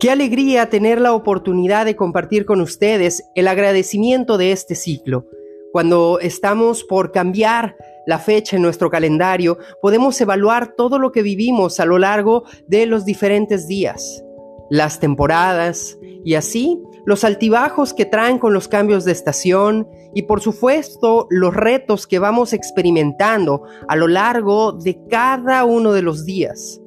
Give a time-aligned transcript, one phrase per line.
[0.00, 5.26] Qué alegría tener la oportunidad de compartir con ustedes el agradecimiento de este ciclo.
[5.72, 11.80] Cuando estamos por cambiar la fecha en nuestro calendario, podemos evaluar todo lo que vivimos
[11.80, 14.22] a lo largo de los diferentes días,
[14.70, 20.40] las temporadas y así los altibajos que traen con los cambios de estación y por
[20.40, 26.80] supuesto los retos que vamos experimentando a lo largo de cada uno de los días.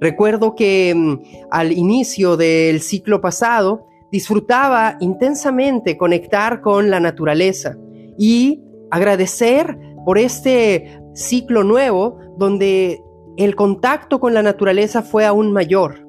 [0.00, 7.76] Recuerdo que mm, al inicio del ciclo pasado disfrutaba intensamente conectar con la naturaleza
[8.18, 13.02] y agradecer por este ciclo nuevo donde
[13.36, 16.06] el contacto con la naturaleza fue aún mayor.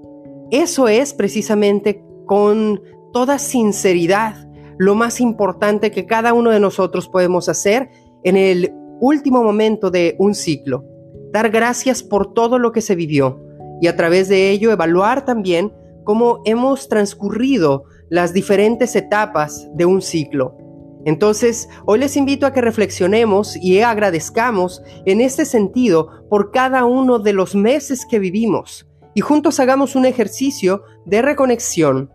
[0.51, 2.81] Eso es precisamente con
[3.11, 4.35] toda sinceridad
[4.77, 7.89] lo más importante que cada uno de nosotros podemos hacer
[8.23, 10.85] en el último momento de un ciclo.
[11.31, 13.46] Dar gracias por todo lo que se vivió
[13.81, 20.01] y a través de ello evaluar también cómo hemos transcurrido las diferentes etapas de un
[20.01, 20.57] ciclo.
[21.05, 27.19] Entonces, hoy les invito a que reflexionemos y agradezcamos en este sentido por cada uno
[27.19, 32.11] de los meses que vivimos y juntos hagamos un ejercicio de reconexión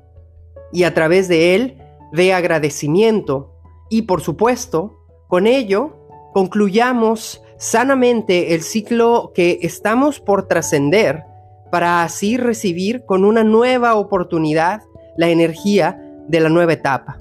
[0.73, 1.79] y a través de él
[2.13, 3.57] de agradecimiento
[3.91, 5.97] y por supuesto, con ello
[6.33, 11.25] concluyamos sanamente el ciclo que estamos por trascender
[11.73, 14.83] para así recibir con una nueva oportunidad
[15.17, 17.17] la energía de la nueva etapa.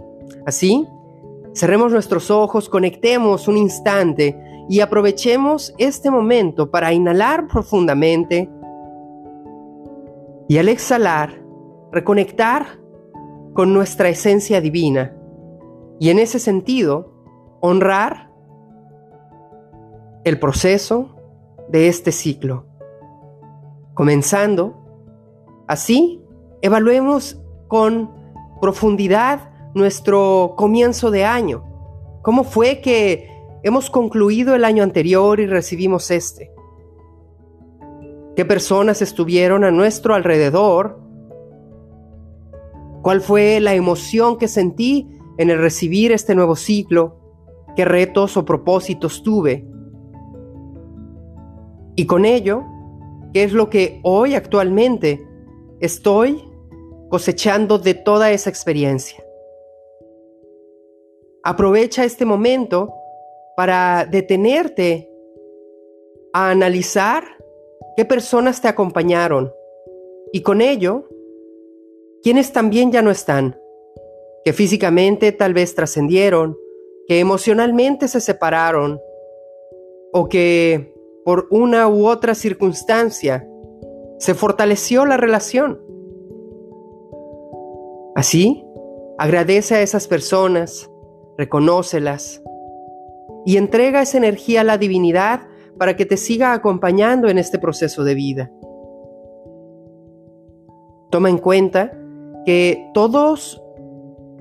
[0.46, 0.86] Así,
[1.54, 8.50] cerremos nuestros ojos, conectemos un instante y aprovechemos este momento para inhalar profundamente
[10.50, 11.42] y al exhalar,
[11.94, 12.78] reconectar
[13.54, 15.16] con nuestra esencia divina
[15.98, 17.14] y en ese sentido
[17.62, 18.30] honrar
[20.26, 21.16] el proceso
[21.70, 22.70] de este ciclo.
[24.02, 24.74] Comenzando,
[25.68, 26.24] así,
[26.64, 28.10] evaluemos con
[28.60, 31.64] profundidad nuestro comienzo de año.
[32.23, 33.30] ¿Cómo fue que
[33.61, 36.52] hemos concluido el año anterior y recibimos este?
[38.36, 41.00] ¿Qué personas estuvieron a nuestro alrededor?
[43.04, 47.20] ¿Cuál fue la emoción que sentí en el recibir este nuevo ciclo?
[47.76, 49.64] ¿Qué retos o propósitos tuve?
[51.95, 52.64] Y con ello,
[53.33, 55.25] ¿Qué es lo que hoy actualmente
[55.80, 56.43] estoy
[57.09, 59.23] cosechando de toda esa experiencia?
[61.43, 62.93] Aprovecha este momento
[63.55, 65.09] para detenerte
[66.33, 67.23] a analizar
[67.95, 69.53] qué personas te acompañaron
[70.33, 71.08] y con ello,
[72.23, 73.59] quienes también ya no están,
[74.43, 76.58] que físicamente tal vez trascendieron,
[77.08, 78.99] que emocionalmente se separaron
[80.13, 80.91] o que
[81.26, 83.48] por una u otra circunstancia,
[84.17, 85.80] se fortaleció la relación.
[88.15, 88.64] Así,
[89.17, 90.89] agradece a esas personas,
[91.37, 92.42] reconócelas
[93.45, 95.42] y entrega esa energía a la divinidad
[95.77, 98.52] para que te siga acompañando en este proceso de vida.
[101.10, 101.92] Toma en cuenta
[102.45, 103.61] que todos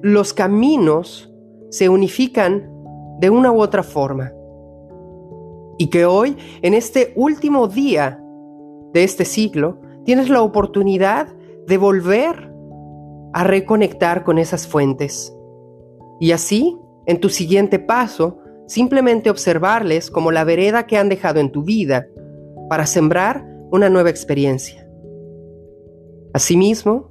[0.02, 1.32] los caminos
[1.70, 2.70] se unifican
[3.18, 4.32] de una u otra forma.
[5.80, 8.22] Y que hoy, en este último día
[8.92, 11.28] de este ciclo, tienes la oportunidad
[11.66, 12.52] de volver
[13.32, 15.34] a reconectar con esas fuentes.
[16.20, 16.76] Y así,
[17.06, 18.36] en tu siguiente paso,
[18.66, 22.06] simplemente observarles como la vereda que han dejado en tu vida
[22.68, 24.86] para sembrar una nueva experiencia.
[26.34, 27.08] Asimismo,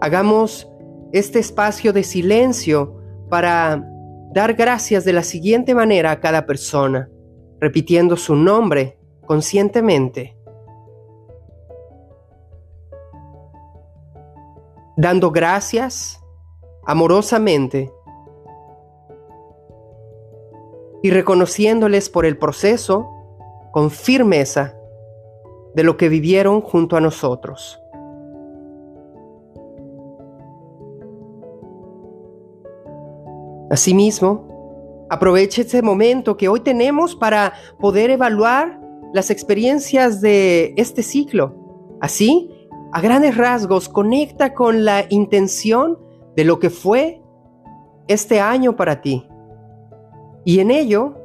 [0.00, 0.72] hagamos
[1.12, 2.96] este espacio de silencio
[3.28, 3.90] para
[4.34, 7.08] dar gracias de la siguiente manera a cada persona,
[7.60, 10.36] repitiendo su nombre conscientemente.
[14.96, 16.20] Dando gracias
[16.84, 17.92] amorosamente
[21.04, 23.08] y reconociéndoles por el proceso
[23.70, 24.74] con firmeza
[25.76, 27.80] de lo que vivieron junto a nosotros.
[33.74, 38.80] Asimismo, aproveche este momento que hoy tenemos para poder evaluar
[39.12, 41.96] las experiencias de este ciclo.
[42.00, 42.48] Así,
[42.92, 45.98] a grandes rasgos, conecta con la intención
[46.36, 47.20] de lo que fue
[48.06, 49.26] este año para ti.
[50.44, 51.16] Y en ello,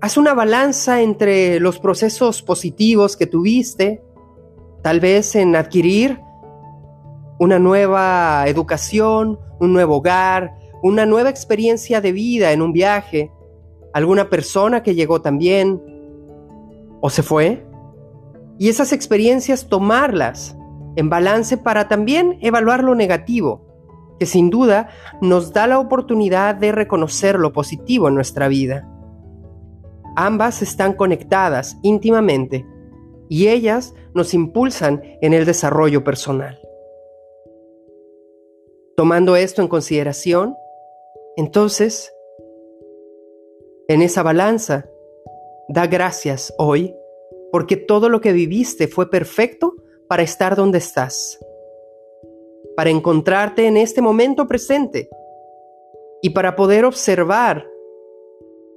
[0.00, 4.02] haz una balanza entre los procesos positivos que tuviste,
[4.82, 6.18] tal vez en adquirir
[7.38, 13.30] una nueva educación, un nuevo hogar, una nueva experiencia de vida en un viaje,
[13.92, 15.80] alguna persona que llegó también
[17.00, 17.64] o se fue,
[18.58, 20.56] y esas experiencias tomarlas
[20.96, 23.66] en balance para también evaluar lo negativo,
[24.18, 24.88] que sin duda
[25.20, 28.88] nos da la oportunidad de reconocer lo positivo en nuestra vida.
[30.16, 32.66] Ambas están conectadas íntimamente
[33.28, 36.58] y ellas nos impulsan en el desarrollo personal.
[38.94, 40.54] Tomando esto en consideración,
[41.36, 42.12] entonces,
[43.88, 44.88] en esa balanza,
[45.68, 46.94] da gracias hoy
[47.50, 49.74] porque todo lo que viviste fue perfecto
[50.08, 51.38] para estar donde estás,
[52.76, 55.08] para encontrarte en este momento presente
[56.22, 57.66] y para poder observar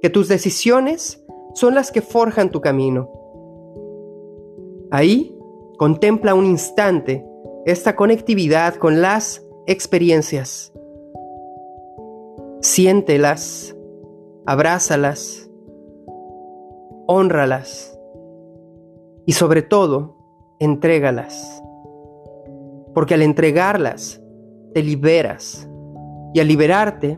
[0.00, 1.24] que tus decisiones
[1.54, 3.10] son las que forjan tu camino.
[4.90, 5.36] Ahí
[5.78, 7.24] contempla un instante
[7.66, 10.72] esta conectividad con las experiencias.
[12.66, 13.76] Siéntelas,
[14.44, 15.48] abrázalas,
[17.06, 17.96] honralas
[19.24, 20.16] y sobre todo,
[20.58, 21.62] entrégalas.
[22.92, 24.20] Porque al entregarlas,
[24.74, 25.70] te liberas
[26.34, 27.16] y al liberarte,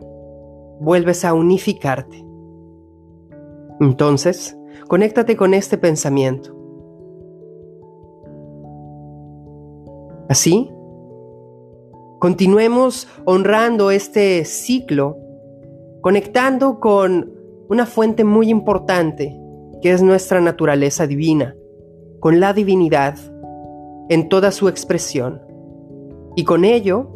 [0.81, 2.23] vuelves a unificarte.
[3.81, 4.55] Entonces,
[4.87, 6.55] conéctate con este pensamiento.
[10.29, 10.71] Así,
[12.19, 15.17] continuemos honrando este ciclo,
[16.01, 17.33] conectando con
[17.69, 19.35] una fuente muy importante
[19.81, 21.55] que es nuestra naturaleza divina,
[22.19, 23.17] con la divinidad
[24.09, 25.41] en toda su expresión.
[26.35, 27.09] Y con ello,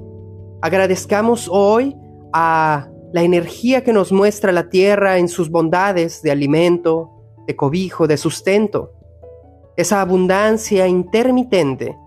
[0.61, 1.95] agradezcamos hoy
[2.31, 7.11] a la energía que nos muestra la tierra en sus bondades de alimento,
[7.47, 8.91] de cobijo, de sustento,
[9.75, 11.97] esa abundancia intermitente.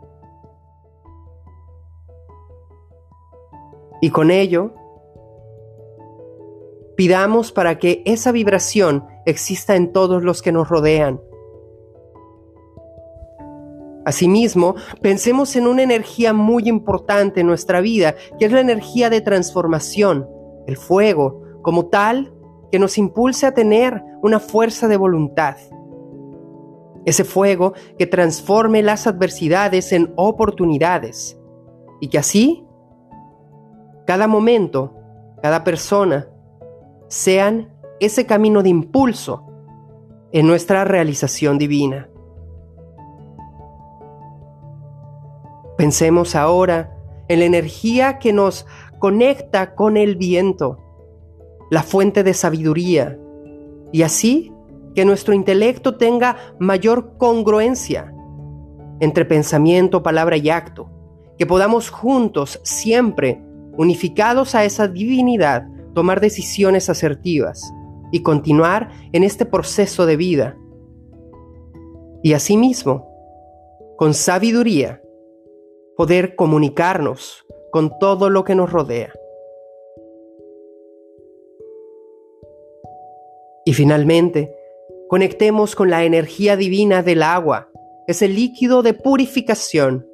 [4.01, 4.75] Y con ello,
[6.97, 11.21] pidamos para que esa vibración exista en todos los que nos rodean.
[14.05, 19.21] Asimismo, pensemos en una energía muy importante en nuestra vida, que es la energía de
[19.21, 20.29] transformación,
[20.67, 22.33] el fuego, como tal
[22.71, 25.57] que nos impulse a tener una fuerza de voluntad.
[27.05, 31.39] Ese fuego que transforme las adversidades en oportunidades
[32.01, 32.65] y que así
[34.07, 34.95] cada momento,
[35.43, 36.29] cada persona,
[37.09, 39.47] sean ese camino de impulso
[40.33, 42.09] en nuestra realización divina.
[45.77, 46.97] Pensemos ahora
[47.29, 48.67] en la energía que nos
[48.99, 50.79] conecta con el viento,
[51.71, 53.19] la fuente de sabiduría,
[53.93, 54.53] y así
[54.95, 58.13] que nuestro intelecto tenga mayor congruencia
[59.01, 60.91] entre pensamiento, palabra y acto,
[61.39, 63.43] que podamos juntos, siempre
[63.77, 65.67] unificados a esa divinidad,
[65.97, 67.73] tomar decisiones asertivas
[68.13, 70.59] y continuar en este proceso de vida.
[72.23, 73.09] Y asimismo,
[73.97, 75.01] con sabiduría,
[75.97, 79.11] poder comunicarnos con todo lo que nos rodea.
[83.65, 84.55] Y finalmente,
[85.09, 87.71] conectemos con la energía divina del agua,
[88.07, 90.07] ese líquido de purificación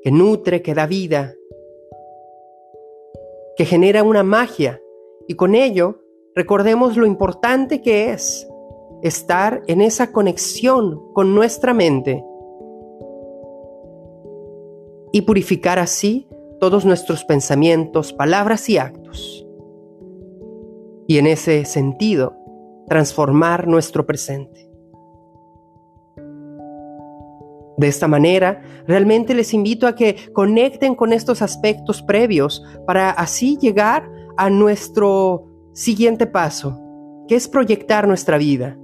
[0.00, 1.34] que nutre, que da vida,
[3.56, 4.80] que genera una magia
[5.28, 6.00] y con ello
[6.34, 8.48] recordemos lo importante que es
[9.02, 12.24] estar en esa conexión con nuestra mente
[15.12, 16.26] y purificar así
[16.58, 19.46] todos nuestros pensamientos, palabras y actos.
[21.06, 22.34] Y en ese sentido,
[22.88, 24.66] transformar nuestro presente.
[27.76, 33.56] De esta manera, realmente les invito a que conecten con estos aspectos previos para así
[33.56, 36.80] llegar a nuestro siguiente paso,
[37.26, 38.78] que es proyectar nuestra vida.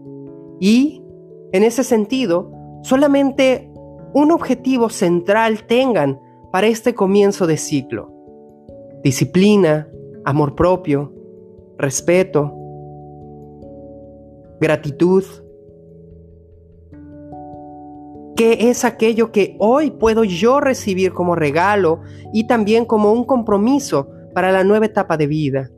[0.61, 1.01] Y,
[1.53, 2.51] en ese sentido,
[2.83, 3.71] solamente
[4.13, 6.21] un objetivo central tengan
[6.51, 8.13] para este comienzo de ciclo.
[9.05, 9.89] Disciplina,
[10.25, 11.13] amor propio,
[11.79, 12.53] respeto,
[14.61, 15.23] gratitud.
[18.35, 22.01] ¿Qué es aquello que hoy puedo yo recibir como regalo
[22.33, 25.71] y también como un compromiso para la nueva etapa de vida?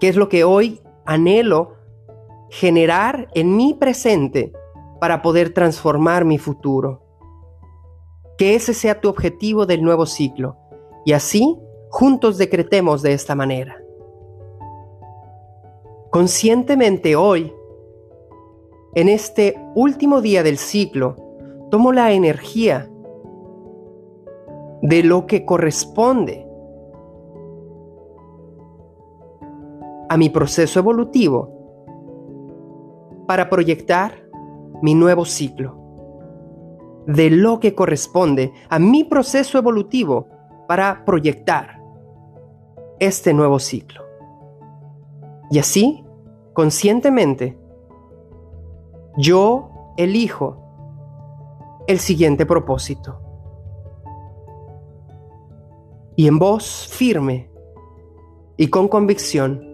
[0.00, 1.74] ¿Qué es lo que hoy anhelo
[2.50, 4.52] generar en mi presente
[5.00, 7.02] para poder transformar mi futuro?
[8.36, 10.56] Que ese sea tu objetivo del nuevo ciclo.
[11.04, 11.56] Y así,
[11.90, 13.82] juntos decretemos de esta manera.
[16.10, 17.52] Conscientemente hoy,
[18.94, 21.16] en este último día del ciclo,
[21.70, 22.90] tomo la energía
[24.82, 26.47] de lo que corresponde
[30.08, 31.54] a mi proceso evolutivo
[33.26, 34.12] para proyectar
[34.82, 35.76] mi nuevo ciclo
[37.06, 40.28] de lo que corresponde a mi proceso evolutivo
[40.66, 41.80] para proyectar
[43.00, 44.02] este nuevo ciclo.
[45.50, 46.04] Y así,
[46.52, 47.58] conscientemente,
[49.16, 50.68] yo elijo
[51.86, 53.20] el siguiente propósito.
[56.14, 57.50] Y en voz firme
[58.58, 59.67] y con convicción,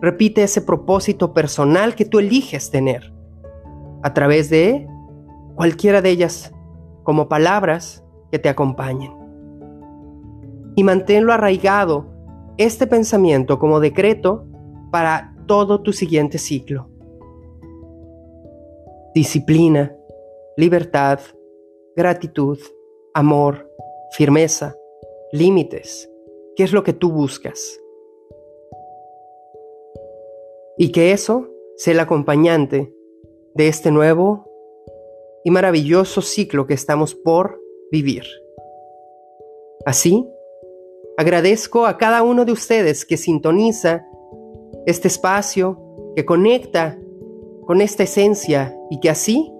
[0.00, 3.12] repite ese propósito personal que tú eliges tener
[4.02, 4.86] a través de
[5.54, 6.52] cualquiera de ellas
[7.02, 9.12] como palabras que te acompañen.
[10.76, 12.06] Y manténlo arraigado
[12.56, 14.46] este pensamiento como decreto
[14.90, 16.88] para todo tu siguiente ciclo.
[19.14, 19.94] Disciplina,
[20.56, 21.20] libertad,
[21.96, 22.58] gratitud,
[23.14, 23.68] amor,
[24.12, 24.76] firmeza,
[25.32, 26.08] límites.
[26.54, 27.79] ¿Qué es lo que tú buscas?
[30.80, 31.46] Y que eso
[31.76, 32.90] sea el acompañante
[33.54, 34.46] de este nuevo
[35.44, 37.60] y maravilloso ciclo que estamos por
[37.92, 38.24] vivir.
[39.84, 40.26] Así,
[41.18, 44.06] agradezco a cada uno de ustedes que sintoniza
[44.86, 45.78] este espacio,
[46.16, 46.98] que conecta
[47.66, 49.52] con esta esencia y que así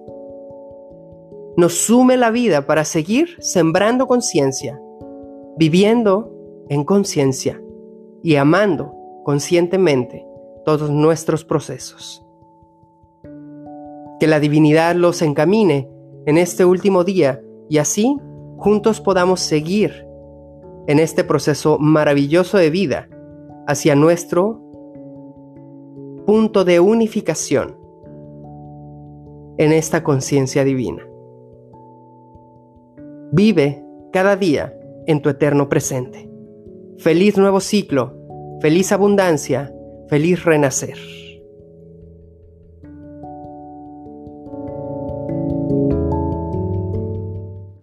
[1.55, 4.81] nos sume la vida para seguir sembrando conciencia,
[5.55, 6.33] viviendo
[6.69, 7.61] en conciencia
[8.23, 10.25] y amando conscientemente
[10.65, 12.25] todos nuestros procesos.
[14.19, 15.89] Que la divinidad los encamine
[16.25, 18.17] en este último día y así
[18.57, 20.05] juntos podamos seguir
[20.87, 23.09] en este proceso maravilloso de vida
[23.67, 24.61] hacia nuestro
[26.25, 27.77] punto de unificación
[29.57, 31.03] en esta conciencia divina.
[33.31, 34.73] Vive cada día
[35.07, 36.29] en tu eterno presente.
[36.97, 38.13] Feliz nuevo ciclo,
[38.59, 39.73] feliz abundancia,
[40.11, 41.30] feliz renacer.